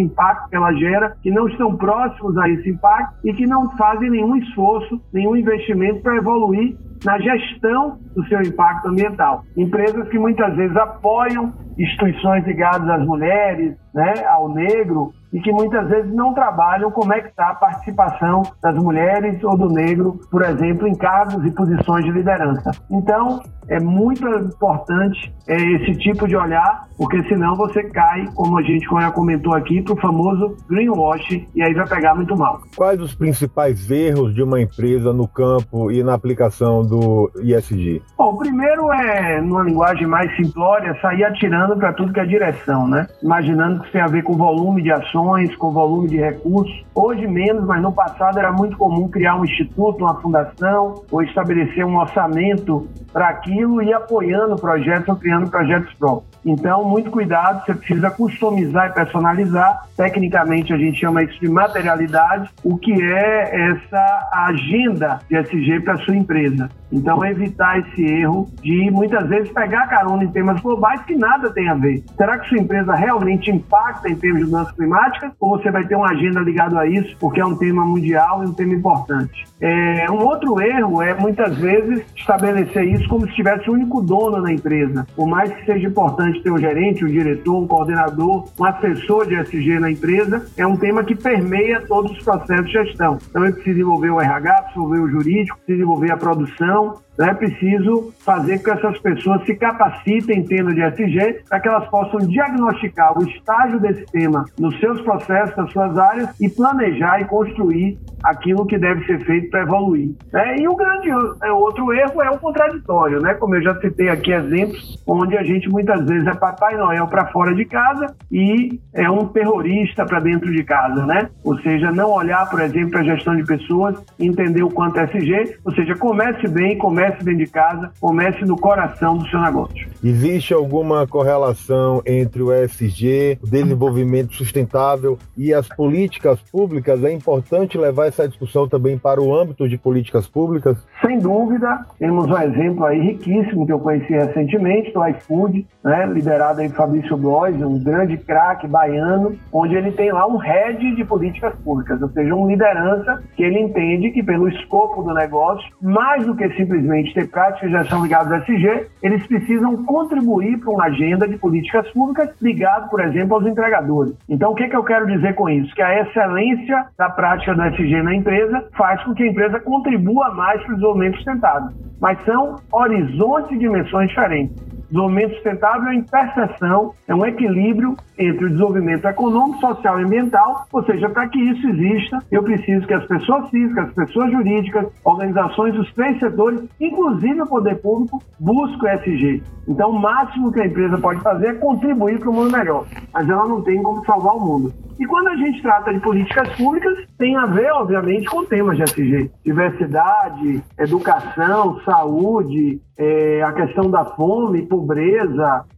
impacto 0.00 0.48
que 0.48 0.56
ela 0.56 0.72
gera, 0.72 1.14
que 1.22 1.30
não 1.30 1.46
estão 1.46 1.76
próximos 1.76 2.38
a 2.38 2.48
esse 2.48 2.70
impacto 2.70 3.16
e 3.22 3.34
que 3.34 3.46
não 3.46 3.68
fazem 3.76 4.08
nenhum 4.08 4.34
esforço, 4.36 4.98
nenhum 5.12 5.36
investimento 5.36 6.00
para 6.00 6.16
evoluir 6.16 6.74
na 7.04 7.18
gestão 7.18 7.98
do 8.14 8.26
seu 8.26 8.40
impacto 8.40 8.88
ambiental. 8.88 9.42
Empresas 9.56 10.08
que 10.08 10.18
muitas 10.18 10.54
vezes 10.56 10.76
apoiam 10.76 11.52
instituições 11.78 12.44
ligadas 12.46 12.88
às 12.88 13.04
mulheres, 13.04 13.76
né, 13.92 14.24
ao 14.26 14.48
negro, 14.48 15.12
e 15.32 15.40
que 15.40 15.50
muitas 15.52 15.88
vezes 15.88 16.14
não 16.14 16.32
trabalham 16.32 16.90
como 16.92 17.12
é 17.12 17.20
que 17.20 17.28
está 17.28 17.50
a 17.50 17.54
participação 17.56 18.42
das 18.62 18.76
mulheres 18.76 19.42
ou 19.42 19.56
do 19.58 19.68
negro, 19.68 20.20
por 20.30 20.42
exemplo, 20.42 20.86
em 20.86 20.94
cargos 20.94 21.44
e 21.44 21.50
posições 21.50 22.04
de 22.04 22.12
liderança. 22.12 22.70
Então, 22.88 23.40
é 23.68 23.80
muito 23.80 24.26
importante 24.28 25.34
é, 25.48 25.56
esse 25.56 25.98
tipo 25.98 26.28
de 26.28 26.36
olhar, 26.36 26.86
porque 26.96 27.22
senão 27.24 27.56
você 27.56 27.82
cai, 27.90 28.26
como 28.34 28.58
a 28.58 28.62
gente 28.62 28.84
já 28.84 29.10
comentou 29.10 29.54
aqui, 29.54 29.82
para 29.82 29.94
o 29.94 30.00
famoso 30.00 30.56
greenwash 30.68 31.48
e 31.54 31.62
aí 31.62 31.74
vai 31.74 31.88
pegar 31.88 32.14
muito 32.14 32.36
mal. 32.36 32.60
Quais 32.76 33.00
os 33.00 33.14
principais 33.14 33.90
erros 33.90 34.34
de 34.34 34.42
uma 34.42 34.60
empresa 34.60 35.12
no 35.12 35.26
campo 35.26 35.90
e 35.90 36.04
na 36.04 36.14
aplicação 36.14 36.86
do 36.86 36.93
ISG? 37.42 38.02
Bom, 38.16 38.32
o 38.32 38.38
primeiro 38.38 38.92
é, 38.92 39.40
numa 39.40 39.62
linguagem 39.62 40.06
mais 40.06 40.34
simplória, 40.36 40.98
sair 41.00 41.24
atirando 41.24 41.76
para 41.76 41.92
tudo 41.92 42.12
que 42.12 42.20
é 42.20 42.24
direção, 42.24 42.88
né? 42.88 43.06
Imaginando 43.22 43.80
que 43.80 43.84
isso 43.84 43.92
tem 43.92 44.00
a 44.00 44.06
ver 44.06 44.22
com 44.22 44.36
volume 44.36 44.82
de 44.82 44.92
ações, 44.92 45.54
com 45.56 45.70
volume 45.70 46.08
de 46.08 46.16
recursos. 46.16 46.84
Hoje 46.94 47.26
menos, 47.26 47.64
mas 47.64 47.82
no 47.82 47.92
passado 47.92 48.38
era 48.38 48.52
muito 48.52 48.76
comum 48.76 49.08
criar 49.08 49.36
um 49.36 49.44
instituto, 49.44 50.04
uma 50.04 50.20
fundação, 50.20 51.04
ou 51.10 51.22
estabelecer 51.22 51.84
um 51.84 51.98
orçamento 51.98 52.88
para 53.12 53.28
aquilo 53.28 53.82
e 53.82 53.92
apoiando 53.92 54.56
projetos 54.56 55.08
ou 55.08 55.16
criando 55.16 55.50
projetos 55.50 55.92
próprios. 55.94 56.33
Então, 56.44 56.84
muito 56.84 57.10
cuidado, 57.10 57.64
você 57.64 57.74
precisa 57.74 58.10
customizar 58.10 58.90
e 58.90 58.92
personalizar. 58.92 59.86
Tecnicamente, 59.96 60.72
a 60.72 60.76
gente 60.76 61.00
chama 61.00 61.22
isso 61.22 61.40
de 61.40 61.48
materialidade, 61.48 62.50
o 62.62 62.76
que 62.76 62.92
é 62.92 63.70
essa 63.70 64.28
agenda 64.32 65.20
de 65.28 65.36
SG 65.36 65.80
para 65.80 65.96
sua 65.98 66.16
empresa. 66.16 66.68
Então, 66.92 67.24
evitar 67.24 67.78
esse 67.80 68.04
erro 68.04 68.48
de 68.62 68.90
muitas 68.90 69.28
vezes 69.28 69.50
pegar 69.50 69.88
carona 69.88 70.24
em 70.24 70.28
temas 70.28 70.60
globais 70.60 71.00
que 71.02 71.16
nada 71.16 71.50
tem 71.50 71.68
a 71.68 71.74
ver. 71.74 72.04
Será 72.16 72.38
que 72.38 72.48
sua 72.48 72.58
empresa 72.58 72.94
realmente 72.94 73.50
impacta 73.50 74.08
em 74.08 74.14
termos 74.14 74.40
de 74.40 74.46
mudanças 74.46 74.74
climáticas? 74.76 75.32
Ou 75.40 75.58
você 75.58 75.70
vai 75.70 75.84
ter 75.86 75.96
uma 75.96 76.10
agenda 76.10 76.40
ligada 76.40 76.78
a 76.78 76.86
isso, 76.86 77.16
porque 77.18 77.40
é 77.40 77.44
um 77.44 77.56
tema 77.56 77.84
mundial 77.84 78.44
e 78.44 78.46
um 78.46 78.52
tema 78.52 78.74
importante? 78.74 79.44
É, 79.60 80.10
um 80.10 80.24
outro 80.24 80.60
erro 80.60 81.02
é 81.02 81.14
muitas 81.14 81.56
vezes 81.56 82.04
estabelecer 82.14 82.84
isso 82.84 83.08
como 83.08 83.26
se 83.26 83.34
tivesse 83.34 83.68
o 83.68 83.72
único 83.72 84.00
dono 84.02 84.40
na 84.40 84.52
empresa. 84.52 85.06
Por 85.16 85.26
mais 85.26 85.52
que 85.52 85.64
seja 85.64 85.88
importante 85.88 86.33
ter 86.42 86.50
um 86.50 86.58
gerente, 86.58 87.04
um 87.04 87.08
diretor, 87.08 87.62
um 87.62 87.66
coordenador, 87.66 88.48
um 88.58 88.64
assessor 88.64 89.26
de 89.26 89.34
SG 89.34 89.78
na 89.78 89.90
empresa, 89.90 90.46
é 90.56 90.66
um 90.66 90.76
tema 90.76 91.04
que 91.04 91.14
permeia 91.14 91.80
todos 91.80 92.12
os 92.12 92.22
processos 92.22 92.66
de 92.66 92.72
gestão. 92.72 93.18
Então, 93.28 93.44
eu 93.44 93.52
preciso 93.52 93.80
envolver 93.80 94.10
o 94.10 94.20
RH, 94.20 94.52
preciso 94.54 94.80
envolver 94.80 95.00
o 95.00 95.10
jurídico, 95.10 95.56
preciso 95.58 95.82
envolver 95.82 96.12
a 96.12 96.16
produção, 96.16 96.98
é 97.18 97.34
preciso 97.34 98.12
fazer 98.20 98.58
com 98.58 98.64
que 98.64 98.70
essas 98.70 98.98
pessoas 98.98 99.44
se 99.44 99.54
capacitem 99.54 100.40
em 100.40 100.44
tema 100.44 100.74
de 100.74 100.82
SG 100.82 101.44
para 101.48 101.60
que 101.60 101.68
elas 101.68 101.88
possam 101.88 102.20
diagnosticar 102.20 103.16
o 103.16 103.22
estágio 103.28 103.78
desse 103.78 104.04
tema 104.06 104.44
nos 104.58 104.78
seus 104.80 105.00
processos, 105.02 105.56
nas 105.56 105.70
suas 105.72 105.96
áreas 105.96 106.28
e 106.40 106.48
planejar 106.48 107.20
e 107.20 107.24
construir 107.26 107.98
aquilo 108.22 108.66
que 108.66 108.78
deve 108.78 109.04
ser 109.04 109.24
feito 109.24 109.50
para 109.50 109.62
evoluir. 109.62 110.14
É, 110.32 110.58
e 110.58 110.66
o 110.66 110.74
grande 110.74 111.10
é, 111.42 111.52
outro 111.52 111.92
erro 111.92 112.22
é 112.22 112.30
o 112.30 112.38
contraditório, 112.38 113.20
né? 113.20 113.34
Como 113.34 113.54
eu 113.54 113.62
já 113.62 113.78
citei 113.80 114.08
aqui 114.08 114.32
exemplos 114.32 115.02
onde 115.06 115.36
a 115.36 115.42
gente 115.42 115.68
muitas 115.68 116.04
vezes 116.06 116.26
é 116.26 116.34
Papai 116.34 116.76
Noel 116.76 117.06
para 117.06 117.26
fora 117.26 117.54
de 117.54 117.64
casa 117.66 118.14
e 118.32 118.80
é 118.94 119.10
um 119.10 119.26
terrorista 119.28 120.06
para 120.06 120.20
dentro 120.20 120.50
de 120.50 120.64
casa, 120.64 121.04
né? 121.04 121.28
Ou 121.44 121.58
seja, 121.60 121.92
não 121.92 122.10
olhar, 122.10 122.48
por 122.48 122.60
exemplo, 122.60 122.98
a 122.98 123.02
gestão 123.02 123.36
de 123.36 123.44
pessoas, 123.44 124.02
entender 124.18 124.62
o 124.62 124.70
quanto 124.70 124.98
é 124.98 125.04
SG, 125.04 125.58
ou 125.64 125.72
seja, 125.74 125.94
comece 125.96 126.48
bem, 126.48 126.78
comece 126.78 127.03
dentro 127.10 127.36
de 127.36 127.46
casa, 127.46 127.90
comece 128.00 128.44
no 128.44 128.56
coração 128.56 129.18
do 129.18 129.26
seu 129.28 129.40
negócio. 129.40 129.88
Existe 130.02 130.52
alguma 130.54 131.06
correlação 131.06 132.02
entre 132.06 132.42
o 132.42 132.52
SG, 132.52 133.38
o 133.42 133.46
desenvolvimento 133.46 134.34
sustentável 134.34 135.18
e 135.36 135.52
as 135.52 135.68
políticas 135.68 136.38
públicas? 136.40 137.02
É 137.02 137.12
importante 137.12 137.78
levar 137.78 138.06
essa 138.06 138.28
discussão 138.28 138.68
também 138.68 138.98
para 138.98 139.20
o 139.20 139.34
âmbito 139.34 139.68
de 139.68 139.76
políticas 139.76 140.26
públicas? 140.26 140.76
Sem 141.04 141.18
dúvida, 141.18 141.80
temos 141.98 142.26
um 142.26 142.38
exemplo 142.38 142.84
aí 142.84 143.00
riquíssimo 143.00 143.66
que 143.66 143.72
eu 143.72 143.78
conheci 143.78 144.12
recentemente, 144.12 144.92
do 144.92 145.06
iFood, 145.08 145.66
né, 145.82 146.06
liderado 146.06 146.60
aí 146.60 146.68
Fabrício 146.68 147.16
Blois, 147.16 147.60
um 147.60 147.82
grande 147.82 148.16
craque 148.16 148.66
baiano, 148.66 149.36
onde 149.52 149.74
ele 149.74 149.92
tem 149.92 150.12
lá 150.12 150.26
um 150.26 150.36
head 150.36 150.94
de 150.94 151.04
políticas 151.04 151.54
públicas, 151.56 152.00
ou 152.00 152.08
seja, 152.10 152.34
uma 152.34 152.48
liderança 152.48 153.22
que 153.36 153.42
ele 153.42 153.60
entende 153.60 154.10
que 154.10 154.22
pelo 154.22 154.48
escopo 154.48 155.02
do 155.02 155.14
negócio, 155.14 155.68
mais 155.80 156.26
do 156.26 156.34
que 156.34 156.48
simplesmente 156.50 156.93
evidentemente, 156.94 157.14
ter 157.14 157.28
práticas 157.28 157.70
de 157.70 157.76
gestão 157.76 158.02
ligadas 158.02 158.32
ao 158.32 158.38
SG, 158.38 158.86
eles 159.02 159.26
precisam 159.26 159.84
contribuir 159.84 160.58
para 160.58 160.70
uma 160.70 160.84
agenda 160.84 161.26
de 161.26 161.36
políticas 161.36 161.90
públicas 161.90 162.30
ligado, 162.40 162.88
por 162.88 163.00
exemplo, 163.00 163.34
aos 163.34 163.46
entregadores. 163.46 164.14
Então, 164.28 164.52
o 164.52 164.54
que, 164.54 164.68
que 164.68 164.76
eu 164.76 164.84
quero 164.84 165.06
dizer 165.06 165.34
com 165.34 165.48
isso? 165.48 165.74
Que 165.74 165.82
a 165.82 166.02
excelência 166.02 166.86
da 166.96 167.10
prática 167.10 167.54
do 167.54 167.62
SG 167.62 168.02
na 168.02 168.14
empresa 168.14 168.64
faz 168.76 169.02
com 169.04 169.14
que 169.14 169.22
a 169.22 169.26
empresa 169.26 169.60
contribua 169.60 170.32
mais 170.34 170.62
para 170.62 170.72
o 170.72 170.74
desenvolvimento 170.74 171.16
sustentável. 171.16 171.70
Mas 172.00 172.22
são 172.24 172.56
horizontes 172.72 173.50
e 173.52 173.58
dimensões 173.58 174.08
diferentes. 174.08 174.73
Desenvolvimento 174.94 175.34
sustentável 175.34 175.88
é 175.88 175.90
a 175.90 175.94
interseção, 175.96 176.94
é 177.08 177.14
um 177.16 177.26
equilíbrio 177.26 177.96
entre 178.16 178.44
o 178.44 178.48
desenvolvimento 178.48 179.04
econômico, 179.06 179.58
social 179.58 179.98
e 179.98 180.04
ambiental, 180.04 180.68
ou 180.72 180.84
seja, 180.84 181.10
para 181.10 181.28
que 181.28 181.38
isso 181.40 181.68
exista, 181.68 182.20
eu 182.30 182.44
preciso 182.44 182.86
que 182.86 182.94
as 182.94 183.04
pessoas 183.06 183.50
físicas, 183.50 183.88
as 183.88 183.94
pessoas 183.94 184.30
jurídicas, 184.30 184.86
organizações 185.04 185.74
dos 185.74 185.92
três 185.94 186.16
setores, 186.20 186.62
inclusive 186.80 187.42
o 187.42 187.46
poder 187.46 187.74
público, 187.82 188.22
busquem 188.38 188.88
o 188.88 188.92
SG. 189.00 189.42
Então, 189.66 189.90
o 189.90 189.98
máximo 189.98 190.52
que 190.52 190.60
a 190.60 190.66
empresa 190.66 190.96
pode 190.98 191.20
fazer 191.22 191.46
é 191.48 191.54
contribuir 191.54 192.20
para 192.20 192.30
um 192.30 192.34
mundo 192.34 192.56
melhor, 192.56 192.86
mas 193.12 193.28
ela 193.28 193.48
não 193.48 193.62
tem 193.62 193.82
como 193.82 194.04
salvar 194.04 194.36
o 194.36 194.40
mundo. 194.40 194.72
E 195.00 195.06
quando 195.06 195.26
a 195.26 195.36
gente 195.36 195.60
trata 195.60 195.92
de 195.92 195.98
políticas 195.98 196.48
públicas, 196.50 196.96
tem 197.18 197.34
a 197.36 197.46
ver, 197.46 197.72
obviamente, 197.72 198.26
com 198.26 198.44
temas 198.44 198.76
de 198.76 198.84
SG. 198.84 199.28
Diversidade, 199.44 200.62
educação, 200.78 201.80
saúde, 201.80 202.80
é, 202.96 203.42
a 203.42 203.52
questão 203.52 203.90
da 203.90 204.04
fome, 204.04 204.62
pobreza 204.62 204.83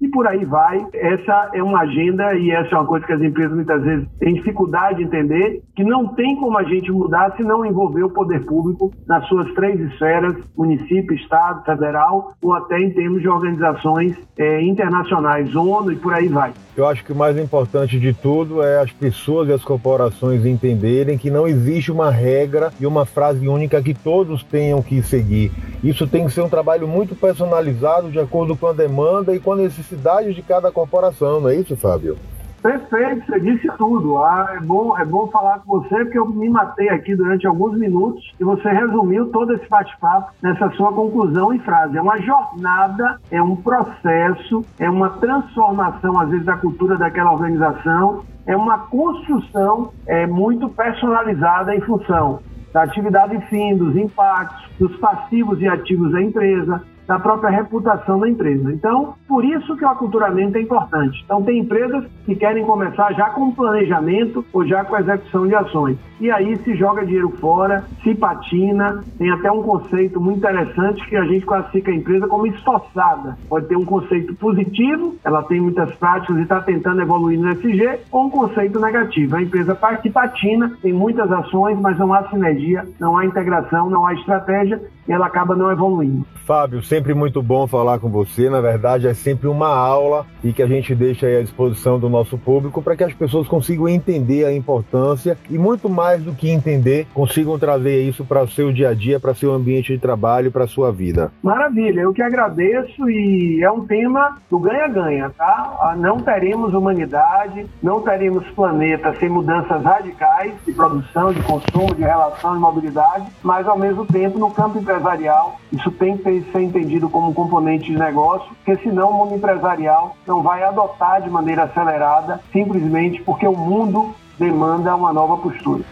e 0.00 0.08
por 0.08 0.26
aí 0.26 0.44
vai. 0.44 0.86
Essa 0.92 1.50
é 1.54 1.62
uma 1.62 1.80
agenda 1.80 2.34
e 2.34 2.50
essa 2.50 2.74
é 2.74 2.78
uma 2.78 2.86
coisa 2.86 3.06
que 3.06 3.12
as 3.12 3.22
empresas 3.22 3.54
muitas 3.54 3.82
vezes 3.82 4.08
têm 4.18 4.34
dificuldade 4.34 4.98
de 4.98 5.04
entender, 5.04 5.62
que 5.74 5.84
não 5.84 6.08
tem 6.08 6.36
como 6.36 6.58
a 6.58 6.64
gente 6.64 6.90
mudar 6.90 7.34
se 7.36 7.42
não 7.42 7.64
envolver 7.64 8.02
o 8.02 8.10
poder 8.10 8.44
público 8.44 8.92
nas 9.06 9.26
suas 9.28 9.52
três 9.54 9.78
esferas, 9.80 10.34
município, 10.56 11.14
estado, 11.14 11.64
federal, 11.64 12.32
ou 12.42 12.54
até 12.54 12.78
em 12.78 12.90
termos 12.90 13.20
de 13.20 13.28
organizações 13.28 14.16
é, 14.38 14.62
internacionais, 14.62 15.54
ONU 15.54 15.92
e 15.92 15.96
por 15.96 16.12
aí 16.14 16.28
vai. 16.28 16.52
Eu 16.76 16.86
acho 16.86 17.04
que 17.04 17.12
o 17.12 17.16
mais 17.16 17.38
importante 17.38 17.98
de 17.98 18.12
tudo 18.12 18.62
é 18.62 18.80
as 18.80 18.92
pessoas 18.92 19.48
e 19.48 19.52
as 19.52 19.64
corporações 19.64 20.44
entenderem 20.44 21.16
que 21.16 21.30
não 21.30 21.48
existe 21.48 21.90
uma 21.90 22.10
regra 22.10 22.70
e 22.78 22.86
uma 22.86 23.06
frase 23.06 23.48
única 23.48 23.82
que 23.82 23.94
todos 23.94 24.42
tenham 24.42 24.82
que 24.82 25.02
seguir. 25.02 25.50
Isso 25.82 26.06
tem 26.06 26.26
que 26.26 26.32
ser 26.32 26.42
um 26.42 26.48
trabalho 26.48 26.86
muito 26.86 27.14
personalizado 27.14 28.10
de 28.10 28.18
acordo 28.18 28.56
com 28.56 28.66
a 28.66 28.72
demanda 28.72 28.95
e 29.34 29.40
com 29.40 29.52
a 29.52 29.56
necessidade 29.56 30.32
de 30.32 30.42
cada 30.42 30.70
corporação, 30.72 31.40
não 31.40 31.48
é 31.48 31.56
isso, 31.56 31.76
Fábio? 31.76 32.16
Perfeito, 32.62 33.24
você 33.26 33.38
disse 33.38 33.68
tudo. 33.78 34.18
Ah, 34.18 34.56
é, 34.56 34.60
bom, 34.60 34.98
é 34.98 35.04
bom 35.04 35.28
falar 35.28 35.60
com 35.60 35.78
você, 35.80 36.04
porque 36.04 36.18
eu 36.18 36.26
me 36.26 36.48
matei 36.48 36.88
aqui 36.88 37.14
durante 37.14 37.46
alguns 37.46 37.78
minutos 37.78 38.24
e 38.40 38.44
você 38.44 38.68
resumiu 38.68 39.26
todo 39.30 39.52
esse 39.52 39.68
bate-papo 39.68 40.32
nessa 40.42 40.68
sua 40.70 40.92
conclusão 40.92 41.54
e 41.54 41.60
frase. 41.60 41.96
É 41.96 42.02
uma 42.02 42.20
jornada, 42.20 43.20
é 43.30 43.40
um 43.40 43.54
processo, 43.54 44.64
é 44.80 44.90
uma 44.90 45.10
transformação, 45.10 46.18
às 46.18 46.30
vezes, 46.30 46.44
da 46.44 46.56
cultura 46.56 46.96
daquela 46.96 47.32
organização, 47.32 48.24
é 48.44 48.56
uma 48.56 48.78
construção 48.78 49.92
é, 50.04 50.26
muito 50.26 50.68
personalizada 50.70 51.72
em 51.72 51.80
função 51.82 52.40
da 52.72 52.82
atividade 52.82 53.40
fim, 53.48 53.76
dos 53.76 53.96
impactos, 53.96 54.68
dos 54.78 54.94
passivos 54.96 55.60
e 55.62 55.68
ativos 55.68 56.12
da 56.12 56.20
empresa, 56.20 56.82
da 57.06 57.18
própria 57.18 57.50
reputação 57.50 58.18
da 58.18 58.28
empresa. 58.28 58.72
Então, 58.72 59.14
por 59.28 59.44
isso 59.44 59.76
que 59.76 59.84
o 59.84 59.88
aculturamento 59.88 60.58
é 60.58 60.60
importante. 60.60 61.22
Então, 61.24 61.42
tem 61.42 61.58
empresas 61.58 62.04
que 62.24 62.34
querem 62.34 62.64
começar 62.64 63.12
já 63.12 63.30
com 63.30 63.52
planejamento 63.52 64.44
ou 64.52 64.66
já 64.66 64.84
com 64.84 64.96
execução 64.96 65.46
de 65.46 65.54
ações. 65.54 65.96
E 66.20 66.30
aí 66.30 66.56
se 66.64 66.74
joga 66.76 67.04
dinheiro 67.04 67.30
fora, 67.40 67.84
se 68.02 68.14
patina, 68.14 69.04
tem 69.18 69.30
até 69.30 69.50
um 69.52 69.62
conceito 69.62 70.20
muito 70.20 70.38
interessante 70.38 71.06
que 71.08 71.16
a 71.16 71.24
gente 71.24 71.44
classifica 71.44 71.90
a 71.90 71.94
empresa 71.94 72.26
como 72.26 72.46
esforçada. 72.46 73.36
Pode 73.48 73.66
ter 73.66 73.76
um 73.76 73.84
conceito 73.84 74.34
positivo, 74.34 75.16
ela 75.24 75.42
tem 75.42 75.60
muitas 75.60 75.94
práticas 75.96 76.36
e 76.38 76.42
está 76.42 76.60
tentando 76.60 77.02
evoluir 77.02 77.38
no 77.38 77.50
SG, 77.50 78.00
ou 78.10 78.26
um 78.26 78.30
conceito 78.30 78.80
negativo. 78.80 79.36
A 79.36 79.42
empresa 79.42 79.78
que 80.02 80.10
patina, 80.10 80.76
tem 80.80 80.92
muitas 80.92 81.30
ações, 81.30 81.78
mas 81.80 81.98
não 81.98 82.12
há 82.12 82.28
sinergia, 82.28 82.84
não 82.98 83.16
há 83.16 83.24
integração, 83.24 83.90
não 83.90 84.06
há 84.06 84.14
estratégia 84.14 84.80
e 85.06 85.12
ela 85.12 85.26
acaba 85.26 85.54
não 85.54 85.70
evoluindo. 85.70 86.26
Fábio, 86.44 86.82
sempre 86.82 87.12
muito 87.14 87.42
bom 87.42 87.66
falar 87.66 87.98
com 87.98 88.08
você. 88.08 88.48
Na 88.48 88.60
verdade, 88.60 89.06
é 89.06 89.14
sempre 89.14 89.48
uma 89.48 89.68
aula 89.68 90.26
e 90.42 90.52
que 90.52 90.62
a 90.62 90.66
gente 90.66 90.94
deixa 90.94 91.26
à 91.26 91.42
disposição 91.42 91.98
do 91.98 92.08
nosso 92.08 92.38
público 92.38 92.80
para 92.80 92.96
que 92.96 93.04
as 93.04 93.12
pessoas 93.12 93.48
consigam 93.48 93.88
entender 93.88 94.44
a 94.44 94.52
importância 94.52 95.36
e 95.50 95.58
muito 95.58 95.88
mais 95.88 96.05
do 96.14 96.32
que 96.32 96.48
entender, 96.50 97.06
consigam 97.12 97.58
trazer 97.58 98.02
isso 98.02 98.24
para 98.24 98.42
o 98.42 98.48
seu 98.48 98.72
dia 98.72 98.90
a 98.90 98.94
dia, 98.94 99.18
para 99.18 99.34
seu 99.34 99.52
ambiente 99.52 99.92
de 99.92 99.98
trabalho, 99.98 100.52
para 100.52 100.66
sua 100.66 100.92
vida. 100.92 101.32
Maravilha, 101.42 102.00
eu 102.00 102.12
que 102.12 102.22
agradeço 102.22 103.08
e 103.10 103.62
é 103.62 103.70
um 103.70 103.86
tema 103.86 104.38
do 104.50 104.58
ganha-ganha, 104.58 105.30
tá? 105.30 105.76
Ah, 105.80 105.94
não 105.96 106.18
teremos 106.18 106.72
humanidade, 106.72 107.66
não 107.82 108.00
teremos 108.00 108.46
planeta 108.50 109.14
sem 109.18 109.28
mudanças 109.28 109.82
radicais 109.82 110.52
de 110.64 110.72
produção, 110.72 111.32
de 111.32 111.42
consumo, 111.42 111.94
de 111.94 112.02
relação, 112.02 112.54
de 112.54 112.60
mobilidade, 112.60 113.26
mas 113.42 113.66
ao 113.66 113.78
mesmo 113.78 114.06
tempo 114.06 114.38
no 114.38 114.50
campo 114.50 114.78
empresarial 114.78 115.58
isso 115.72 115.90
tem 115.90 116.16
que 116.16 116.44
ser 116.52 116.60
entendido 116.60 117.08
como 117.08 117.34
componente 117.34 117.90
de 117.90 117.98
negócio, 117.98 118.48
porque 118.64 118.82
senão 118.82 119.10
o 119.10 119.14
mundo 119.14 119.34
empresarial 119.34 120.16
não 120.26 120.42
vai 120.42 120.62
adotar 120.62 121.22
de 121.22 121.30
maneira 121.30 121.64
acelerada, 121.64 122.40
simplesmente 122.52 123.22
porque 123.22 123.46
o 123.46 123.56
mundo 123.56 124.14
demanda 124.38 124.94
uma 124.94 125.12
nova 125.12 125.36
postura. 125.36 125.82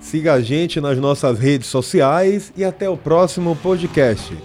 Siga 0.00 0.34
a 0.34 0.40
gente 0.40 0.80
nas 0.80 0.98
nossas 0.98 1.38
redes 1.38 1.68
sociais 1.68 2.52
e 2.56 2.64
até 2.64 2.88
o 2.88 2.96
próximo 2.96 3.56
podcast. 3.56 4.36